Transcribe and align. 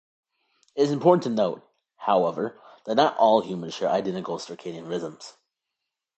It 0.73 0.81
is 0.81 0.89
important 0.91 1.21
to 1.25 1.29
note, 1.29 1.61
however, 1.95 2.59
that 2.87 2.95
not 2.95 3.15
all 3.17 3.41
humans 3.41 3.75
share 3.75 3.89
identical 3.91 4.39
circadian 4.39 4.89
rhythms. 4.89 5.35